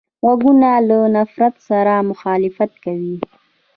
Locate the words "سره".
1.69-1.93